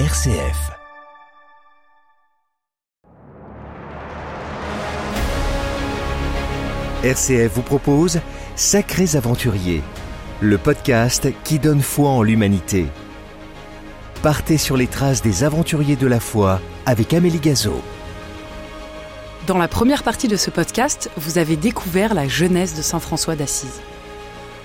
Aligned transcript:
RCF. 0.00 0.72
RCF 7.04 7.52
vous 7.54 7.62
propose 7.62 8.18
Sacrés 8.56 9.14
Aventuriers, 9.14 9.84
le 10.40 10.58
podcast 10.58 11.28
qui 11.44 11.60
donne 11.60 11.80
foi 11.80 12.08
en 12.08 12.24
l'humanité. 12.24 12.88
Partez 14.20 14.58
sur 14.58 14.76
les 14.76 14.88
traces 14.88 15.22
des 15.22 15.44
aventuriers 15.44 15.94
de 15.94 16.08
la 16.08 16.18
foi 16.18 16.60
avec 16.86 17.14
Amélie 17.14 17.38
Gazo. 17.38 17.80
Dans 19.46 19.58
la 19.58 19.68
première 19.68 20.02
partie 20.02 20.26
de 20.26 20.34
ce 20.34 20.50
podcast, 20.50 21.08
vous 21.16 21.38
avez 21.38 21.54
découvert 21.54 22.14
la 22.14 22.26
jeunesse 22.26 22.74
de 22.74 22.82
Saint 22.82 22.98
François 22.98 23.36
d'Assise. 23.36 23.80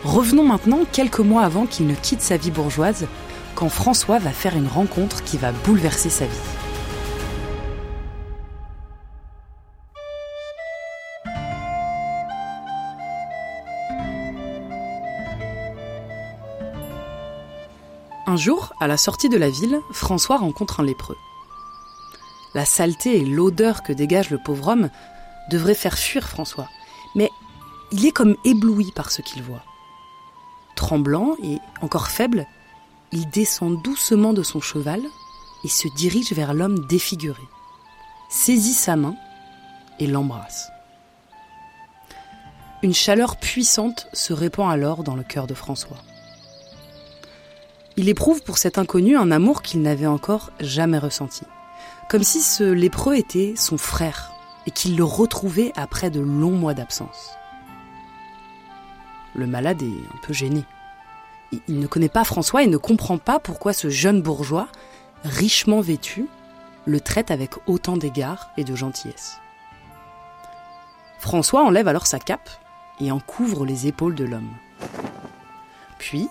Revenons 0.03 0.45
maintenant 0.45 0.79
quelques 0.91 1.19
mois 1.19 1.43
avant 1.43 1.67
qu'il 1.67 1.85
ne 1.85 1.93
quitte 1.93 2.21
sa 2.21 2.37
vie 2.37 2.49
bourgeoise, 2.49 3.05
quand 3.59 3.67
François 3.67 4.19
va 4.19 4.31
faire 4.31 4.55
une 4.55 4.69
rencontre 4.69 5.21
qui 5.21 5.37
va 5.37 5.51
bouleverser 5.51 6.09
sa 6.09 6.25
vie. 6.25 6.31
Un 18.27 18.37
jour, 18.37 18.71
à 18.79 18.87
la 18.87 18.95
sortie 18.95 19.27
de 19.27 19.35
la 19.35 19.49
ville, 19.49 19.81
François 19.91 20.37
rencontre 20.37 20.79
un 20.79 20.83
lépreux. 20.83 21.17
La 22.55 22.63
saleté 22.63 23.17
et 23.17 23.25
l'odeur 23.25 23.83
que 23.83 23.91
dégage 23.91 24.29
le 24.29 24.37
pauvre 24.37 24.69
homme 24.69 24.89
devraient 25.51 25.73
faire 25.73 25.97
fuir 25.97 26.29
François, 26.29 26.69
mais 27.13 27.29
il 27.91 28.05
est 28.05 28.13
comme 28.13 28.37
ébloui 28.45 28.93
par 28.95 29.11
ce 29.11 29.21
qu'il 29.21 29.43
voit. 29.43 29.63
Tremblant 30.77 31.35
et 31.43 31.57
encore 31.81 32.07
faible, 32.07 32.47
il 33.11 33.29
descend 33.29 33.81
doucement 33.81 34.33
de 34.33 34.43
son 34.43 34.61
cheval 34.61 35.01
et 35.63 35.67
se 35.67 35.87
dirige 35.95 36.31
vers 36.33 36.53
l'homme 36.53 36.85
défiguré, 36.87 37.41
saisit 38.29 38.73
sa 38.73 38.95
main 38.95 39.15
et 39.99 40.07
l'embrasse. 40.07 40.69
Une 42.81 42.93
chaleur 42.93 43.37
puissante 43.37 44.07
se 44.13 44.31
répand 44.31 44.71
alors 44.71 45.03
dans 45.03 45.15
le 45.15 45.23
cœur 45.23 45.47
de 45.47 45.53
François. 45.53 45.97
Il 47.97 48.07
éprouve 48.07 48.41
pour 48.43 48.57
cet 48.57 48.77
inconnu 48.77 49.17
un 49.17 49.31
amour 49.31 49.61
qu'il 49.61 49.81
n'avait 49.81 50.07
encore 50.07 50.51
jamais 50.61 50.99
ressenti. 50.99 51.43
Comme 52.07 52.23
si 52.23 52.41
ce 52.41 52.63
lépreux 52.63 53.15
était 53.15 53.55
son 53.57 53.77
frère 53.77 54.31
et 54.65 54.71
qu'il 54.71 54.95
le 54.95 55.03
retrouvait 55.03 55.73
après 55.75 56.09
de 56.09 56.21
longs 56.21 56.51
mois 56.51 56.73
d'absence. 56.73 57.31
Le 59.35 59.45
malade 59.45 59.81
est 59.81 59.85
un 59.85 60.17
peu 60.21 60.31
gêné. 60.31 60.63
Il 61.67 61.79
ne 61.79 61.87
connaît 61.87 62.09
pas 62.09 62.23
François 62.23 62.63
et 62.63 62.67
ne 62.67 62.77
comprend 62.77 63.17
pas 63.17 63.39
pourquoi 63.39 63.73
ce 63.73 63.89
jeune 63.89 64.21
bourgeois, 64.21 64.67
richement 65.23 65.81
vêtu, 65.81 66.27
le 66.85 66.99
traite 66.99 67.31
avec 67.31 67.55
autant 67.67 67.97
d'égards 67.97 68.51
et 68.57 68.63
de 68.63 68.75
gentillesse. 68.75 69.37
François 71.19 71.63
enlève 71.65 71.87
alors 71.87 72.07
sa 72.07 72.19
cape 72.19 72.49
et 72.99 73.11
en 73.11 73.19
couvre 73.19 73.65
les 73.65 73.87
épaules 73.87 74.15
de 74.15 74.25
l'homme. 74.25 74.51
Puis, 75.97 76.27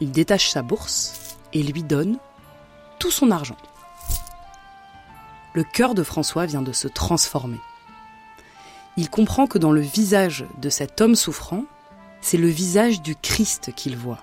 il 0.00 0.12
détache 0.12 0.50
sa 0.50 0.62
bourse 0.62 1.36
et 1.52 1.62
lui 1.62 1.82
donne 1.82 2.18
tout 2.98 3.10
son 3.10 3.30
argent. 3.30 3.56
Le 5.54 5.64
cœur 5.64 5.94
de 5.94 6.02
François 6.02 6.46
vient 6.46 6.62
de 6.62 6.72
se 6.72 6.88
transformer. 6.88 7.60
Il 8.96 9.10
comprend 9.10 9.46
que 9.46 9.58
dans 9.58 9.72
le 9.72 9.80
visage 9.80 10.44
de 10.58 10.68
cet 10.68 11.00
homme 11.00 11.14
souffrant, 11.14 11.64
c'est 12.20 12.36
le 12.38 12.48
visage 12.48 13.02
du 13.02 13.16
Christ 13.16 13.72
qu'il 13.74 13.96
voit. 13.96 14.20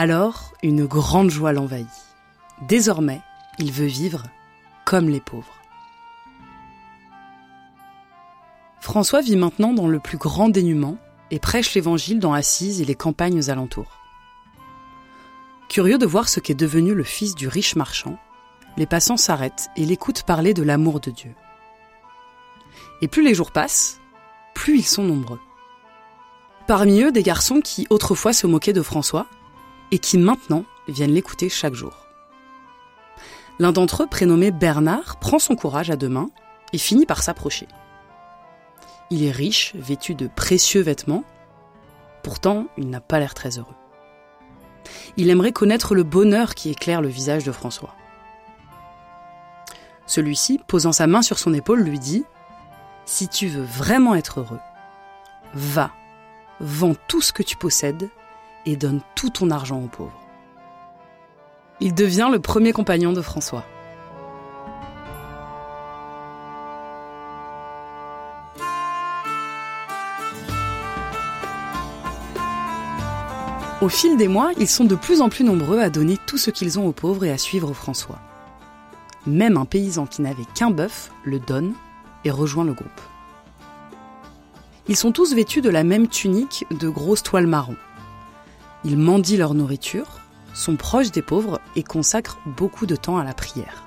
Alors, 0.00 0.52
une 0.62 0.86
grande 0.86 1.28
joie 1.28 1.52
l'envahit. 1.52 1.88
Désormais, 2.68 3.20
il 3.58 3.72
veut 3.72 3.86
vivre 3.86 4.22
comme 4.84 5.08
les 5.08 5.18
pauvres. 5.18 5.60
François 8.78 9.22
vit 9.22 9.34
maintenant 9.34 9.72
dans 9.72 9.88
le 9.88 9.98
plus 9.98 10.16
grand 10.16 10.50
dénuement 10.50 10.98
et 11.32 11.40
prêche 11.40 11.74
l'évangile 11.74 12.20
dans 12.20 12.32
Assise 12.32 12.80
et 12.80 12.84
les 12.84 12.94
campagnes 12.94 13.40
aux 13.40 13.50
alentours. 13.50 13.98
Curieux 15.68 15.98
de 15.98 16.06
voir 16.06 16.28
ce 16.28 16.38
qu'est 16.38 16.54
devenu 16.54 16.94
le 16.94 17.02
fils 17.02 17.34
du 17.34 17.48
riche 17.48 17.74
marchand, 17.74 18.20
les 18.76 18.86
passants 18.86 19.16
s'arrêtent 19.16 19.68
et 19.74 19.84
l'écoutent 19.84 20.22
parler 20.22 20.54
de 20.54 20.62
l'amour 20.62 21.00
de 21.00 21.10
Dieu. 21.10 21.34
Et 23.02 23.08
plus 23.08 23.24
les 23.24 23.34
jours 23.34 23.50
passent, 23.50 23.98
plus 24.54 24.78
ils 24.78 24.86
sont 24.86 25.02
nombreux. 25.02 25.40
Parmi 26.68 27.02
eux, 27.02 27.10
des 27.10 27.24
garçons 27.24 27.60
qui 27.60 27.88
autrefois 27.90 28.32
se 28.32 28.46
moquaient 28.46 28.72
de 28.72 28.82
François 28.82 29.26
et 29.90 29.98
qui 29.98 30.18
maintenant 30.18 30.64
viennent 30.86 31.12
l'écouter 31.12 31.48
chaque 31.48 31.74
jour. 31.74 32.06
L'un 33.58 33.72
d'entre 33.72 34.04
eux, 34.04 34.06
prénommé 34.06 34.50
Bernard, 34.50 35.18
prend 35.18 35.38
son 35.38 35.56
courage 35.56 35.90
à 35.90 35.96
deux 35.96 36.08
mains 36.08 36.30
et 36.72 36.78
finit 36.78 37.06
par 37.06 37.22
s'approcher. 37.22 37.66
Il 39.10 39.24
est 39.24 39.32
riche, 39.32 39.74
vêtu 39.74 40.14
de 40.14 40.28
précieux 40.28 40.82
vêtements. 40.82 41.24
Pourtant, 42.22 42.66
il 42.76 42.90
n'a 42.90 43.00
pas 43.00 43.18
l'air 43.18 43.34
très 43.34 43.58
heureux. 43.58 43.74
Il 45.16 45.30
aimerait 45.30 45.52
connaître 45.52 45.94
le 45.94 46.04
bonheur 46.04 46.54
qui 46.54 46.70
éclaire 46.70 47.00
le 47.00 47.08
visage 47.08 47.44
de 47.44 47.52
François. 47.52 47.94
Celui-ci, 50.06 50.60
posant 50.66 50.92
sa 50.92 51.06
main 51.06 51.22
sur 51.22 51.38
son 51.38 51.52
épaule, 51.52 51.80
lui 51.80 51.98
dit⁇ 51.98 52.20
Si 53.04 53.28
tu 53.28 53.48
veux 53.48 53.64
vraiment 53.64 54.14
être 54.14 54.40
heureux, 54.40 54.60
va, 55.54 55.90
vends 56.60 56.94
tout 57.08 57.20
ce 57.20 57.32
que 57.32 57.42
tu 57.42 57.56
possèdes 57.56 58.08
et 58.70 58.76
donne 58.76 59.00
tout 59.14 59.30
ton 59.30 59.50
argent 59.50 59.80
aux 59.80 59.88
pauvres. 59.88 60.20
Il 61.80 61.94
devient 61.94 62.28
le 62.30 62.38
premier 62.38 62.72
compagnon 62.72 63.12
de 63.12 63.22
François. 63.22 63.64
Au 73.80 73.88
fil 73.88 74.16
des 74.16 74.26
mois, 74.26 74.50
ils 74.58 74.68
sont 74.68 74.84
de 74.84 74.96
plus 74.96 75.20
en 75.20 75.28
plus 75.28 75.44
nombreux 75.44 75.78
à 75.78 75.88
donner 75.88 76.18
tout 76.26 76.36
ce 76.36 76.50
qu'ils 76.50 76.80
ont 76.80 76.86
aux 76.88 76.92
pauvres 76.92 77.24
et 77.24 77.30
à 77.30 77.38
suivre 77.38 77.72
François. 77.72 78.18
Même 79.24 79.56
un 79.56 79.66
paysan 79.66 80.06
qui 80.06 80.20
n'avait 80.20 80.46
qu'un 80.56 80.70
bœuf 80.70 81.12
le 81.24 81.38
donne 81.38 81.74
et 82.24 82.30
rejoint 82.32 82.64
le 82.64 82.72
groupe. 82.72 82.88
Ils 84.88 84.96
sont 84.96 85.12
tous 85.12 85.32
vêtus 85.32 85.60
de 85.60 85.70
la 85.70 85.84
même 85.84 86.08
tunique 86.08 86.66
de 86.70 86.88
grosses 86.88 87.22
toiles 87.22 87.46
marron. 87.46 87.76
Ils 88.84 88.98
mendient 88.98 89.36
leur 89.36 89.54
nourriture, 89.54 90.20
sont 90.54 90.76
proches 90.76 91.10
des 91.10 91.22
pauvres 91.22 91.60
et 91.76 91.82
consacrent 91.82 92.38
beaucoup 92.46 92.86
de 92.86 92.96
temps 92.96 93.18
à 93.18 93.24
la 93.24 93.34
prière. 93.34 93.84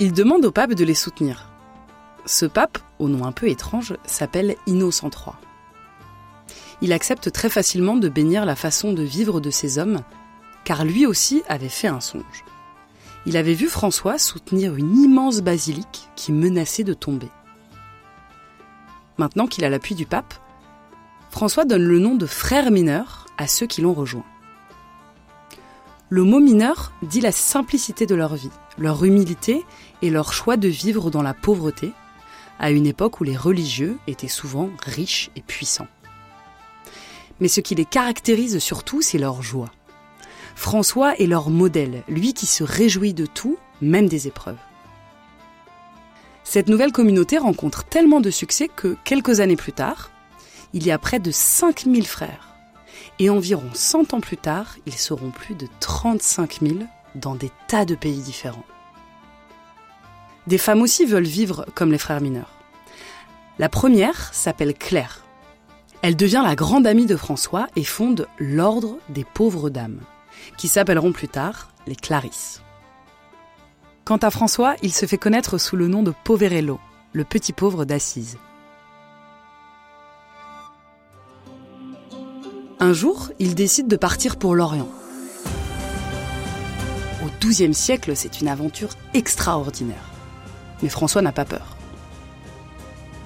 Ils 0.00 0.12
demandent 0.12 0.44
au 0.44 0.50
pape 0.52 0.74
de 0.74 0.84
les 0.84 0.94
soutenir. 0.94 1.50
Ce 2.26 2.46
pape, 2.46 2.78
au 2.98 3.08
nom 3.08 3.24
un 3.24 3.32
peu 3.32 3.48
étrange, 3.48 3.94
s'appelle 4.06 4.56
Innocent 4.66 5.10
III 5.10 5.34
il 6.84 6.92
accepte 6.92 7.32
très 7.32 7.48
facilement 7.48 7.96
de 7.96 8.10
bénir 8.10 8.44
la 8.44 8.56
façon 8.56 8.92
de 8.92 9.02
vivre 9.02 9.40
de 9.40 9.50
ces 9.50 9.78
hommes, 9.78 10.02
car 10.64 10.84
lui 10.84 11.06
aussi 11.06 11.42
avait 11.48 11.70
fait 11.70 11.88
un 11.88 12.00
songe. 12.00 12.44
Il 13.24 13.38
avait 13.38 13.54
vu 13.54 13.68
François 13.68 14.18
soutenir 14.18 14.76
une 14.76 14.94
immense 14.98 15.40
basilique 15.40 16.10
qui 16.14 16.30
menaçait 16.30 16.84
de 16.84 16.92
tomber. 16.92 17.30
Maintenant 19.16 19.46
qu'il 19.46 19.64
a 19.64 19.70
l'appui 19.70 19.94
du 19.94 20.04
pape, 20.04 20.34
François 21.34 21.64
donne 21.64 21.82
le 21.82 21.98
nom 21.98 22.14
de 22.14 22.26
frère 22.26 22.70
mineur 22.70 23.26
à 23.36 23.46
ceux 23.46 23.66
qui 23.66 23.82
l'ont 23.82 23.92
rejoint. 23.92 24.24
Le 26.08 26.22
mot 26.22 26.38
mineur 26.38 26.92
dit 27.02 27.20
la 27.20 27.32
simplicité 27.32 28.06
de 28.06 28.14
leur 28.14 28.36
vie, 28.36 28.50
leur 28.78 29.04
humilité 29.04 29.64
et 30.00 30.10
leur 30.10 30.32
choix 30.32 30.56
de 30.56 30.68
vivre 30.68 31.10
dans 31.10 31.22
la 31.22 31.34
pauvreté, 31.34 31.92
à 32.60 32.70
une 32.70 32.86
époque 32.86 33.20
où 33.20 33.24
les 33.24 33.36
religieux 33.36 33.98
étaient 34.06 34.28
souvent 34.28 34.70
riches 34.86 35.30
et 35.34 35.42
puissants 35.42 35.88
mais 37.40 37.48
ce 37.48 37.60
qui 37.60 37.74
les 37.74 37.84
caractérise 37.84 38.58
surtout, 38.58 39.02
c'est 39.02 39.18
leur 39.18 39.42
joie. 39.42 39.70
François 40.54 41.16
est 41.18 41.26
leur 41.26 41.50
modèle, 41.50 42.04
lui 42.08 42.32
qui 42.32 42.46
se 42.46 42.62
réjouit 42.62 43.14
de 43.14 43.26
tout, 43.26 43.58
même 43.80 44.08
des 44.08 44.28
épreuves. 44.28 44.58
Cette 46.44 46.68
nouvelle 46.68 46.92
communauté 46.92 47.38
rencontre 47.38 47.84
tellement 47.84 48.20
de 48.20 48.30
succès 48.30 48.68
que, 48.68 48.96
quelques 49.04 49.40
années 49.40 49.56
plus 49.56 49.72
tard, 49.72 50.10
il 50.74 50.84
y 50.84 50.90
a 50.90 50.98
près 50.98 51.20
de 51.20 51.30
5000 51.30 52.06
frères. 52.06 52.54
Et 53.18 53.30
environ 53.30 53.70
100 53.72 54.12
ans 54.12 54.20
plus 54.20 54.36
tard, 54.36 54.76
ils 54.86 54.98
seront 54.98 55.30
plus 55.30 55.54
de 55.54 55.68
35 55.80 56.58
000 56.60 56.78
dans 57.14 57.36
des 57.36 57.50
tas 57.68 57.84
de 57.84 57.94
pays 57.94 58.20
différents. 58.20 58.66
Des 60.46 60.58
femmes 60.58 60.82
aussi 60.82 61.06
veulent 61.06 61.22
vivre 61.22 61.64
comme 61.74 61.92
les 61.92 61.98
frères 61.98 62.20
mineurs. 62.20 62.50
La 63.58 63.68
première 63.68 64.34
s'appelle 64.34 64.74
Claire. 64.74 65.24
Elle 66.02 66.16
devient 66.16 66.42
la 66.44 66.56
grande 66.56 66.86
amie 66.86 67.06
de 67.06 67.16
François 67.16 67.68
et 67.76 67.84
fonde 67.84 68.26
l'Ordre 68.38 68.98
des 69.08 69.24
pauvres 69.24 69.70
dames, 69.70 70.00
qui 70.58 70.68
s'appelleront 70.68 71.12
plus 71.12 71.28
tard 71.28 71.70
les 71.86 71.96
Clarisses. 71.96 72.62
Quant 74.04 74.18
à 74.18 74.30
François, 74.30 74.74
il 74.82 74.92
se 74.92 75.06
fait 75.06 75.18
connaître 75.18 75.56
sous 75.56 75.76
le 75.76 75.88
nom 75.88 76.02
de 76.02 76.12
Poverello, 76.24 76.78
le 77.12 77.24
petit 77.24 77.52
pauvre 77.52 77.84
d'Assise. 77.84 78.36
Un 82.84 82.92
jour, 82.92 83.30
il 83.38 83.54
décide 83.54 83.88
de 83.88 83.96
partir 83.96 84.36
pour 84.36 84.54
l'Orient. 84.54 84.90
XIIe 87.40 87.72
siècle, 87.72 88.12
c'est 88.14 88.42
une 88.42 88.48
aventure 88.48 88.90
extraordinaire. 89.14 90.10
Mais 90.82 90.90
François 90.90 91.22
n'a 91.22 91.32
pas 91.32 91.46
peur. 91.46 91.78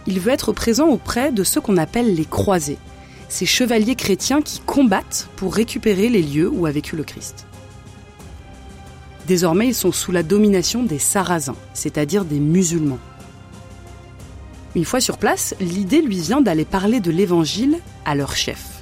Il 0.06 0.20
veut 0.20 0.30
être 0.30 0.52
présent 0.52 0.86
auprès 0.86 1.32
de 1.32 1.42
ceux 1.42 1.60
qu'on 1.60 1.76
appelle 1.76 2.14
les 2.14 2.24
croisés, 2.24 2.78
ces 3.28 3.46
chevaliers 3.46 3.96
chrétiens 3.96 4.42
qui 4.42 4.60
combattent 4.60 5.28
pour 5.34 5.56
récupérer 5.56 6.08
les 6.08 6.22
lieux 6.22 6.48
où 6.48 6.64
a 6.64 6.70
vécu 6.70 6.94
le 6.94 7.02
Christ. 7.02 7.44
Désormais, 9.26 9.66
ils 9.66 9.74
sont 9.74 9.90
sous 9.90 10.12
la 10.12 10.22
domination 10.22 10.84
des 10.84 11.00
Sarrasins, 11.00 11.56
c'est-à-dire 11.74 12.24
des 12.24 12.38
musulmans. 12.38 13.00
Une 14.76 14.84
fois 14.84 15.00
sur 15.00 15.18
place, 15.18 15.56
l'idée 15.58 16.00
lui 16.00 16.20
vient 16.20 16.42
d'aller 16.42 16.64
parler 16.64 17.00
de 17.00 17.10
l'évangile 17.10 17.78
à 18.04 18.14
leur 18.14 18.36
chef, 18.36 18.77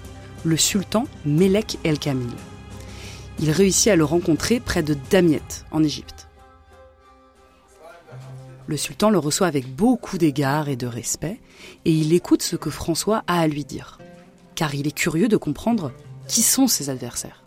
le 0.46 0.56
sultan 0.56 1.04
Melek 1.26 1.78
el-Kamil. 1.84 2.32
Il 3.40 3.50
réussit 3.50 3.88
à 3.88 3.96
le 3.96 4.04
rencontrer 4.04 4.60
près 4.60 4.82
de 4.82 4.96
Damiet, 5.10 5.43
en 5.72 5.82
Égypte. 5.82 6.28
Le 8.66 8.76
sultan 8.76 9.10
le 9.10 9.19
reçoit 9.19 9.46
avec 9.46 9.69
beaucoup 9.69 10.16
d'égards 10.16 10.69
et 10.69 10.76
de 10.76 10.87
respect, 10.87 11.40
et 11.84 11.93
il 11.93 12.14
écoute 12.14 12.43
ce 12.43 12.56
que 12.56 12.70
François 12.70 13.25
a 13.26 13.40
à 13.40 13.46
lui 13.46 13.64
dire, 13.64 13.98
car 14.54 14.75
il 14.75 14.87
est 14.87 14.96
curieux 14.96 15.28
de 15.28 15.37
comprendre 15.37 15.93
qui 16.28 16.43
sont 16.43 16.66
ses 16.66 16.88
adversaires. 16.88 17.44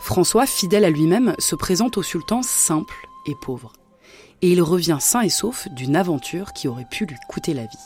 François, 0.00 0.46
fidèle 0.46 0.84
à 0.84 0.90
lui-même, 0.90 1.34
se 1.38 1.54
présente 1.54 1.98
au 1.98 2.02
sultan 2.02 2.42
simple 2.42 3.06
et 3.26 3.34
pauvre 3.40 3.72
et 4.42 4.52
il 4.52 4.62
revient 4.62 4.98
sain 5.00 5.20
et 5.20 5.28
sauf 5.28 5.68
d'une 5.68 5.96
aventure 5.96 6.52
qui 6.52 6.68
aurait 6.68 6.86
pu 6.90 7.04
lui 7.04 7.16
coûter 7.28 7.54
la 7.54 7.66
vie. 7.66 7.76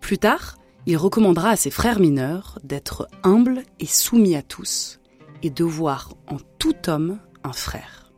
Plus 0.00 0.18
tard, 0.18 0.56
il 0.86 0.96
recommandera 0.96 1.50
à 1.50 1.56
ses 1.56 1.70
frères 1.70 2.00
mineurs 2.00 2.58
d'être 2.62 3.08
humbles 3.22 3.62
et 3.80 3.86
soumis 3.86 4.36
à 4.36 4.42
tous, 4.42 5.00
et 5.42 5.50
de 5.50 5.64
voir 5.64 6.14
en 6.26 6.36
tout 6.58 6.88
homme 6.88 7.18
un 7.42 7.52
frère. 7.52 8.12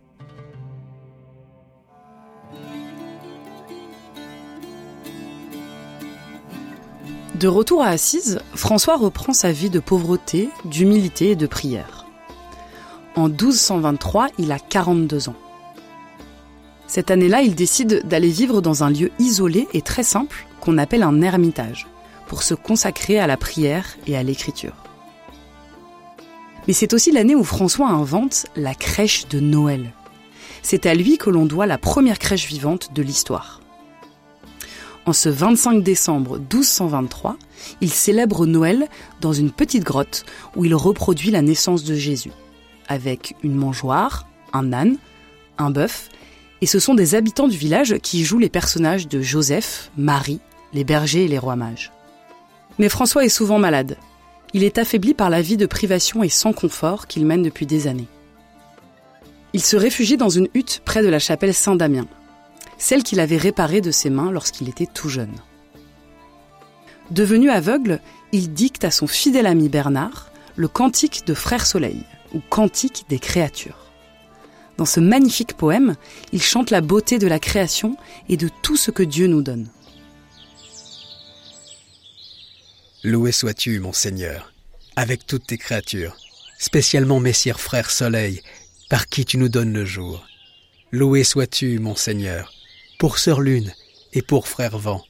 De 7.38 7.48
retour 7.48 7.82
à 7.82 7.88
Assise, 7.88 8.40
François 8.54 8.96
reprend 8.96 9.34
sa 9.34 9.52
vie 9.52 9.68
de 9.68 9.78
pauvreté, 9.78 10.48
d'humilité 10.64 11.32
et 11.32 11.36
de 11.36 11.46
prière. 11.46 12.06
En 13.14 13.28
1223, 13.28 14.28
il 14.38 14.52
a 14.52 14.58
42 14.58 15.28
ans. 15.28 15.36
Cette 16.86 17.10
année-là, 17.10 17.42
il 17.42 17.54
décide 17.54 18.06
d'aller 18.06 18.30
vivre 18.30 18.62
dans 18.62 18.84
un 18.84 18.90
lieu 18.90 19.10
isolé 19.18 19.68
et 19.74 19.82
très 19.82 20.02
simple 20.02 20.46
qu'on 20.60 20.78
appelle 20.78 21.02
un 21.02 21.20
ermitage, 21.20 21.86
pour 22.26 22.42
se 22.42 22.54
consacrer 22.54 23.18
à 23.18 23.26
la 23.26 23.36
prière 23.36 23.96
et 24.06 24.16
à 24.16 24.22
l'écriture. 24.22 24.74
Mais 26.66 26.72
c'est 26.72 26.92
aussi 26.92 27.12
l'année 27.12 27.34
où 27.34 27.44
François 27.44 27.88
invente 27.88 28.46
la 28.56 28.74
crèche 28.74 29.28
de 29.28 29.40
Noël. 29.40 29.92
C'est 30.62 30.86
à 30.86 30.94
lui 30.94 31.16
que 31.16 31.30
l'on 31.30 31.46
doit 31.46 31.66
la 31.66 31.78
première 31.78 32.18
crèche 32.18 32.46
vivante 32.46 32.92
de 32.92 33.02
l'histoire. 33.02 33.60
En 35.04 35.12
ce 35.12 35.28
25 35.28 35.84
décembre 35.84 36.38
1223, 36.38 37.36
il 37.80 37.92
célèbre 37.92 38.46
Noël 38.46 38.88
dans 39.20 39.32
une 39.32 39.52
petite 39.52 39.84
grotte 39.84 40.24
où 40.56 40.64
il 40.64 40.74
reproduit 40.74 41.30
la 41.30 41.42
naissance 41.42 41.84
de 41.84 41.94
Jésus, 41.94 42.32
avec 42.88 43.36
une 43.44 43.54
mangeoire, 43.54 44.26
un 44.52 44.72
âne, 44.72 44.96
un 45.58 45.70
bœuf 45.70 46.08
et 46.62 46.66
ce 46.66 46.78
sont 46.78 46.94
des 46.94 47.14
habitants 47.14 47.48
du 47.48 47.56
village 47.56 47.98
qui 47.98 48.24
jouent 48.24 48.38
les 48.38 48.48
personnages 48.48 49.08
de 49.08 49.20
Joseph, 49.20 49.90
Marie, 49.96 50.40
les 50.72 50.84
bergers 50.84 51.24
et 51.24 51.28
les 51.28 51.38
rois 51.38 51.56
mages. 51.56 51.92
Mais 52.78 52.88
François 52.88 53.24
est 53.24 53.30
souvent 53.30 53.58
malade. 53.58 53.96
Il 54.52 54.62
est 54.62 54.78
affaibli 54.78 55.14
par 55.14 55.30
la 55.30 55.42
vie 55.42 55.56
de 55.56 55.66
privation 55.66 56.22
et 56.22 56.28
sans 56.28 56.52
confort 56.52 57.06
qu'il 57.06 57.26
mène 57.26 57.42
depuis 57.42 57.66
des 57.66 57.88
années. 57.88 58.08
Il 59.52 59.62
se 59.62 59.76
réfugie 59.76 60.16
dans 60.16 60.28
une 60.28 60.48
hutte 60.54 60.82
près 60.84 61.02
de 61.02 61.08
la 61.08 61.18
chapelle 61.18 61.54
Saint-Damien, 61.54 62.06
celle 62.78 63.02
qu'il 63.02 63.20
avait 63.20 63.36
réparée 63.36 63.80
de 63.80 63.90
ses 63.90 64.10
mains 64.10 64.30
lorsqu'il 64.30 64.68
était 64.68 64.86
tout 64.86 65.08
jeune. 65.08 65.34
Devenu 67.10 67.50
aveugle, 67.50 68.00
il 68.32 68.52
dicte 68.52 68.84
à 68.84 68.90
son 68.90 69.06
fidèle 69.06 69.46
ami 69.46 69.68
Bernard 69.68 70.30
le 70.56 70.68
cantique 70.68 71.26
de 71.26 71.34
Frère 71.34 71.66
Soleil, 71.66 72.02
ou 72.34 72.40
cantique 72.40 73.04
des 73.08 73.18
créatures. 73.18 73.86
Dans 74.76 74.84
ce 74.84 75.00
magnifique 75.00 75.54
poème, 75.54 75.96
il 76.32 76.42
chante 76.42 76.70
la 76.70 76.80
beauté 76.80 77.18
de 77.18 77.26
la 77.26 77.38
création 77.38 77.96
et 78.28 78.36
de 78.36 78.48
tout 78.62 78.76
ce 78.76 78.90
que 78.90 79.02
Dieu 79.02 79.26
nous 79.26 79.42
donne. 79.42 79.68
Loué 83.06 83.30
sois-tu, 83.30 83.78
mon 83.78 83.92
Seigneur, 83.92 84.52
avec 84.96 85.28
toutes 85.28 85.46
tes 85.46 85.58
créatures, 85.58 86.16
spécialement 86.58 87.20
Messire 87.20 87.60
Frère 87.60 87.88
Soleil, 87.88 88.42
par 88.90 89.06
qui 89.06 89.24
tu 89.24 89.38
nous 89.38 89.48
donnes 89.48 89.72
le 89.72 89.84
jour. 89.84 90.26
Loué 90.90 91.22
sois-tu, 91.22 91.78
mon 91.78 91.94
Seigneur, 91.94 92.52
pour 92.98 93.18
Sœur 93.18 93.40
Lune 93.40 93.72
et 94.12 94.22
pour 94.22 94.48
Frère 94.48 94.76
Vent, 94.76 95.04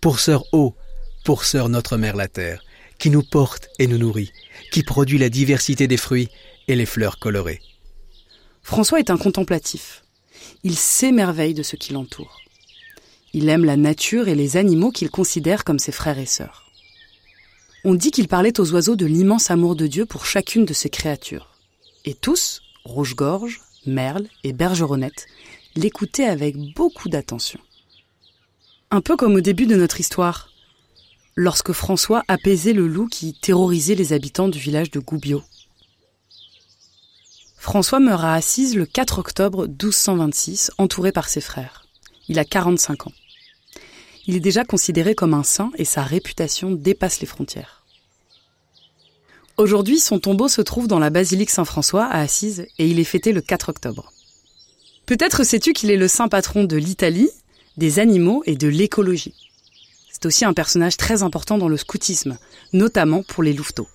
pour 0.00 0.20
Sœur 0.20 0.44
Eau, 0.52 0.76
pour 1.24 1.42
Sœur 1.42 1.68
Notre 1.68 1.96
Mère 1.96 2.14
la 2.14 2.28
Terre, 2.28 2.62
qui 3.00 3.10
nous 3.10 3.24
porte 3.24 3.68
et 3.80 3.88
nous 3.88 3.98
nourrit, 3.98 4.30
qui 4.70 4.84
produit 4.84 5.18
la 5.18 5.28
diversité 5.28 5.88
des 5.88 5.96
fruits 5.96 6.28
et 6.68 6.76
les 6.76 6.86
fleurs 6.86 7.18
colorées. 7.18 7.62
François 8.62 9.00
est 9.00 9.10
un 9.10 9.18
contemplatif. 9.18 10.04
Il 10.62 10.76
s'émerveille 10.76 11.54
de 11.54 11.64
ce 11.64 11.74
qui 11.74 11.94
l'entoure. 11.94 12.42
Il 13.32 13.48
aime 13.48 13.64
la 13.64 13.76
nature 13.76 14.28
et 14.28 14.36
les 14.36 14.56
animaux 14.56 14.92
qu'il 14.92 15.10
considère 15.10 15.64
comme 15.64 15.80
ses 15.80 15.90
frères 15.90 16.20
et 16.20 16.26
sœurs. 16.26 16.69
On 17.82 17.94
dit 17.94 18.10
qu'il 18.10 18.28
parlait 18.28 18.60
aux 18.60 18.72
oiseaux 18.72 18.96
de 18.96 19.06
l'immense 19.06 19.50
amour 19.50 19.74
de 19.74 19.86
Dieu 19.86 20.04
pour 20.04 20.26
chacune 20.26 20.66
de 20.66 20.74
ses 20.74 20.90
créatures. 20.90 21.48
Et 22.04 22.14
tous, 22.14 22.60
rouge-gorge, 22.84 23.60
merle 23.86 24.26
et 24.44 24.52
bergeronnette, 24.52 25.26
l'écoutaient 25.76 26.26
avec 26.26 26.56
beaucoup 26.74 27.08
d'attention. 27.08 27.60
Un 28.90 29.00
peu 29.00 29.16
comme 29.16 29.34
au 29.34 29.40
début 29.40 29.66
de 29.66 29.76
notre 29.76 29.98
histoire, 29.98 30.50
lorsque 31.36 31.72
François 31.72 32.22
apaisait 32.28 32.74
le 32.74 32.86
loup 32.86 33.08
qui 33.08 33.32
terrorisait 33.32 33.94
les 33.94 34.12
habitants 34.12 34.48
du 34.48 34.58
village 34.58 34.90
de 34.90 35.00
Goubio. 35.00 35.42
François 37.56 38.00
meurt 38.00 38.24
à 38.24 38.34
Assise 38.34 38.76
le 38.76 38.84
4 38.84 39.18
octobre 39.20 39.66
1226, 39.66 40.72
entouré 40.76 41.12
par 41.12 41.28
ses 41.28 41.40
frères. 41.40 41.86
Il 42.28 42.38
a 42.38 42.44
45 42.44 43.06
ans. 43.06 43.12
Il 44.30 44.36
est 44.36 44.38
déjà 44.38 44.64
considéré 44.64 45.16
comme 45.16 45.34
un 45.34 45.42
saint 45.42 45.72
et 45.74 45.84
sa 45.84 46.04
réputation 46.04 46.70
dépasse 46.70 47.18
les 47.18 47.26
frontières. 47.26 47.82
Aujourd'hui, 49.56 49.98
son 49.98 50.20
tombeau 50.20 50.46
se 50.46 50.62
trouve 50.62 50.86
dans 50.86 51.00
la 51.00 51.10
basilique 51.10 51.50
Saint-François 51.50 52.04
à 52.04 52.20
Assise 52.20 52.68
et 52.78 52.86
il 52.86 53.00
est 53.00 53.04
fêté 53.04 53.32
le 53.32 53.40
4 53.40 53.70
octobre. 53.70 54.12
Peut-être 55.04 55.42
sais-tu 55.42 55.72
qu'il 55.72 55.90
est 55.90 55.96
le 55.96 56.06
saint 56.06 56.28
patron 56.28 56.62
de 56.62 56.76
l'Italie, 56.76 57.28
des 57.76 57.98
animaux 57.98 58.44
et 58.46 58.54
de 58.54 58.68
l'écologie. 58.68 59.34
C'est 60.12 60.26
aussi 60.26 60.44
un 60.44 60.52
personnage 60.52 60.96
très 60.96 61.24
important 61.24 61.58
dans 61.58 61.68
le 61.68 61.76
scoutisme, 61.76 62.38
notamment 62.72 63.24
pour 63.24 63.42
les 63.42 63.52
louveteaux. 63.52 63.88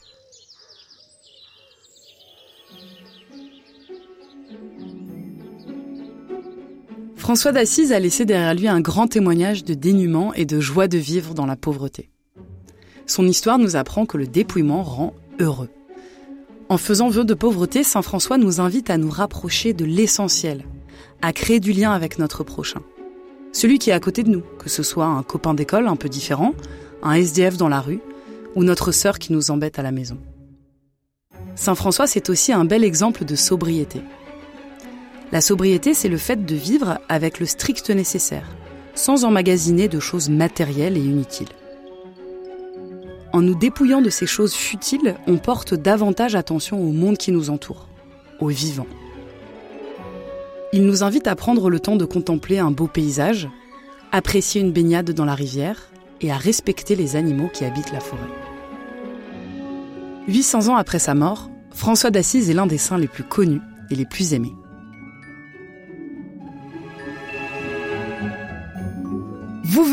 François 7.25 7.51
d'Assise 7.51 7.91
a 7.91 7.99
laissé 7.99 8.23
derrière 8.23 8.53
lui 8.53 8.67
un 8.67 8.81
grand 8.81 9.07
témoignage 9.07 9.63
de 9.63 9.73
dénuement 9.73 10.31
et 10.35 10.45
de 10.45 10.59
joie 10.59 10.87
de 10.87 10.99
vivre 10.99 11.33
dans 11.33 11.47
la 11.47 11.55
pauvreté. 11.55 12.11
Son 13.07 13.25
histoire 13.25 13.57
nous 13.57 13.75
apprend 13.75 14.05
que 14.05 14.17
le 14.17 14.27
dépouillement 14.27 14.83
rend 14.83 15.15
heureux. 15.39 15.69
En 16.69 16.77
faisant 16.77 17.09
vœu 17.09 17.25
de 17.25 17.33
pauvreté, 17.33 17.83
Saint 17.83 18.03
François 18.03 18.37
nous 18.37 18.61
invite 18.61 18.91
à 18.91 18.99
nous 18.99 19.09
rapprocher 19.09 19.73
de 19.73 19.85
l'essentiel, 19.85 20.65
à 21.23 21.33
créer 21.33 21.59
du 21.59 21.73
lien 21.73 21.93
avec 21.93 22.19
notre 22.19 22.43
prochain. 22.43 22.83
Celui 23.53 23.79
qui 23.79 23.89
est 23.89 23.93
à 23.93 23.99
côté 23.99 24.21
de 24.21 24.29
nous, 24.29 24.43
que 24.59 24.69
ce 24.69 24.83
soit 24.83 25.07
un 25.07 25.23
copain 25.23 25.55
d'école 25.55 25.87
un 25.87 25.95
peu 25.95 26.09
différent, 26.09 26.53
un 27.01 27.13
SDF 27.13 27.57
dans 27.57 27.69
la 27.69 27.81
rue, 27.81 28.01
ou 28.55 28.63
notre 28.63 28.91
sœur 28.91 29.17
qui 29.17 29.33
nous 29.33 29.49
embête 29.49 29.79
à 29.79 29.81
la 29.81 29.91
maison. 29.91 30.19
Saint 31.55 31.73
François, 31.73 32.05
c'est 32.05 32.29
aussi 32.29 32.53
un 32.53 32.65
bel 32.65 32.83
exemple 32.83 33.25
de 33.25 33.35
sobriété. 33.35 34.03
La 35.31 35.41
sobriété, 35.41 35.93
c'est 35.93 36.09
le 36.09 36.17
fait 36.17 36.45
de 36.45 36.55
vivre 36.55 36.99
avec 37.09 37.39
le 37.39 37.45
strict 37.45 37.89
nécessaire, 37.89 38.47
sans 38.93 39.25
emmagasiner 39.25 39.87
de 39.87 39.99
choses 39.99 40.29
matérielles 40.29 40.97
et 40.97 41.01
inutiles. 41.01 41.49
En 43.33 43.41
nous 43.41 43.55
dépouillant 43.55 44.01
de 44.01 44.09
ces 44.09 44.27
choses 44.27 44.53
futiles, 44.53 45.15
on 45.27 45.37
porte 45.37 45.73
davantage 45.73 46.35
attention 46.35 46.79
au 46.79 46.91
monde 46.91 47.17
qui 47.17 47.31
nous 47.31 47.49
entoure, 47.49 47.89
au 48.39 48.47
vivant. 48.47 48.87
Il 50.71 50.85
nous 50.85 51.03
invite 51.03 51.27
à 51.27 51.35
prendre 51.35 51.69
le 51.69 51.79
temps 51.79 51.95
de 51.95 52.05
contempler 52.05 52.59
un 52.59 52.71
beau 52.71 52.87
paysage, 52.87 53.49
apprécier 54.11 54.61
une 54.61 54.71
baignade 54.71 55.11
dans 55.11 55.25
la 55.25 55.35
rivière 55.35 55.89
et 56.21 56.31
à 56.31 56.37
respecter 56.37 56.95
les 56.95 57.15
animaux 57.15 57.49
qui 57.51 57.65
habitent 57.65 57.91
la 57.91 57.99
forêt. 57.99 58.21
800 60.27 60.69
ans 60.69 60.75
après 60.75 60.99
sa 60.99 61.13
mort, 61.13 61.49
François 61.71 62.11
d'Assise 62.11 62.49
est 62.49 62.53
l'un 62.53 62.67
des 62.67 62.77
saints 62.77 62.97
les 62.97 63.07
plus 63.07 63.23
connus 63.23 63.61
et 63.89 63.95
les 63.95 64.05
plus 64.05 64.33
aimés. 64.33 64.53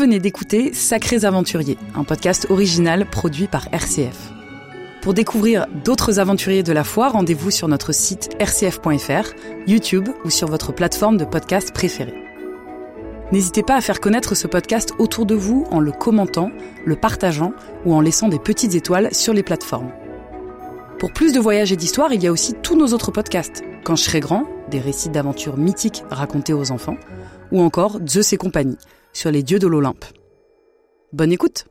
Venez 0.03 0.19
d'écouter 0.19 0.73
Sacrés 0.73 1.23
Aventuriers, 1.23 1.77
un 1.95 2.03
podcast 2.03 2.47
original 2.49 3.09
produit 3.09 3.47
par 3.47 3.69
RCF. 3.71 4.33
Pour 5.01 5.13
découvrir 5.13 5.65
d'autres 5.85 6.19
aventuriers 6.19 6.61
de 6.61 6.73
la 6.73 6.83
foi, 6.83 7.07
rendez-vous 7.07 7.51
sur 7.51 7.69
notre 7.69 7.93
site 7.93 8.35
rcf.fr, 8.37 9.33
YouTube 9.65 10.09
ou 10.25 10.29
sur 10.29 10.49
votre 10.49 10.73
plateforme 10.73 11.15
de 11.15 11.23
podcast 11.23 11.73
préférée. 11.73 12.21
N'hésitez 13.31 13.63
pas 13.63 13.77
à 13.77 13.81
faire 13.81 14.01
connaître 14.01 14.35
ce 14.35 14.45
podcast 14.45 14.91
autour 14.99 15.25
de 15.25 15.35
vous 15.35 15.67
en 15.71 15.79
le 15.79 15.93
commentant, 15.93 16.51
le 16.83 16.97
partageant 16.97 17.53
ou 17.85 17.93
en 17.93 18.01
laissant 18.01 18.27
des 18.27 18.39
petites 18.39 18.75
étoiles 18.75 19.15
sur 19.15 19.31
les 19.31 19.41
plateformes. 19.41 19.93
Pour 20.99 21.13
plus 21.13 21.31
de 21.31 21.39
voyages 21.39 21.71
et 21.71 21.77
d'histoires, 21.77 22.11
il 22.11 22.21
y 22.21 22.27
a 22.27 22.31
aussi 22.33 22.55
tous 22.61 22.75
nos 22.75 22.87
autres 22.87 23.11
podcasts. 23.11 23.63
Quand 23.85 23.95
je 23.95 24.03
serai 24.03 24.19
grand, 24.19 24.47
des 24.69 24.81
récits 24.81 25.07
d'aventures 25.07 25.55
mythiques 25.55 26.03
racontés 26.11 26.51
aux 26.51 26.71
enfants, 26.71 26.97
ou 27.53 27.61
encore 27.61 27.99
Zeus 28.05 28.33
et 28.33 28.37
compagnie, 28.37 28.77
sur 29.13 29.31
les 29.31 29.43
dieux 29.43 29.59
de 29.59 29.67
l'Olympe. 29.67 30.05
Bonne 31.13 31.31
écoute! 31.31 31.65